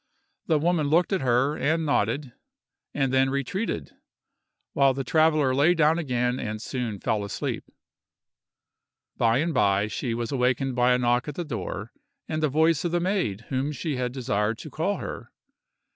The 0.47 0.57
woman 0.57 0.87
looked 0.87 1.13
at 1.13 1.21
her, 1.21 1.55
and 1.55 1.85
nodded, 1.85 2.33
and 2.91 3.13
then 3.13 3.29
retreated, 3.29 3.91
while 4.73 4.95
the 4.95 5.03
traveller 5.03 5.53
lay 5.53 5.75
down 5.75 5.99
again 5.99 6.39
and 6.39 6.59
soon 6.59 6.99
fell 6.99 7.23
asleep. 7.23 7.65
By 9.17 9.37
and 9.37 9.53
by, 9.53 9.85
she 9.89 10.15
was 10.15 10.31
awakened 10.31 10.75
by 10.75 10.93
a 10.93 10.97
knock 10.97 11.27
at 11.27 11.35
the 11.35 11.45
door 11.45 11.91
and 12.27 12.41
the 12.41 12.49
voice 12.49 12.83
of 12.83 12.91
the 12.91 12.99
maid 12.99 13.41
whom 13.49 13.71
she 13.71 13.95
had 13.97 14.11
desired 14.11 14.57
to 14.61 14.71
call 14.71 14.97
her. 14.97 15.31